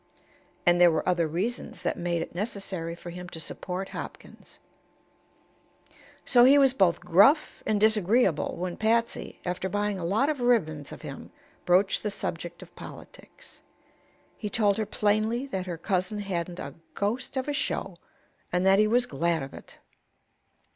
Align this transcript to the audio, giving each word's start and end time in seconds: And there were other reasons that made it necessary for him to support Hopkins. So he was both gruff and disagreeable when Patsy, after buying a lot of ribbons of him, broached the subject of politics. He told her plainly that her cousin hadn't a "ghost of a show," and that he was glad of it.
And 0.65 0.81
there 0.81 0.89
were 0.89 1.07
other 1.07 1.27
reasons 1.27 1.83
that 1.83 1.95
made 1.95 2.23
it 2.23 2.33
necessary 2.33 2.95
for 2.95 3.11
him 3.11 3.29
to 3.29 3.39
support 3.39 3.89
Hopkins. 3.89 4.57
So 6.25 6.43
he 6.43 6.57
was 6.57 6.73
both 6.73 7.01
gruff 7.01 7.61
and 7.67 7.79
disagreeable 7.79 8.55
when 8.57 8.77
Patsy, 8.77 9.39
after 9.45 9.69
buying 9.69 9.99
a 9.99 10.03
lot 10.03 10.27
of 10.27 10.41
ribbons 10.41 10.91
of 10.91 11.03
him, 11.03 11.29
broached 11.65 12.01
the 12.01 12.09
subject 12.09 12.63
of 12.63 12.75
politics. 12.75 13.59
He 14.35 14.49
told 14.49 14.79
her 14.79 14.87
plainly 14.87 15.45
that 15.45 15.67
her 15.67 15.77
cousin 15.77 16.21
hadn't 16.21 16.57
a 16.57 16.73
"ghost 16.95 17.37
of 17.37 17.47
a 17.47 17.53
show," 17.53 17.97
and 18.51 18.65
that 18.65 18.79
he 18.79 18.87
was 18.87 19.05
glad 19.05 19.43
of 19.43 19.53
it. 19.53 19.77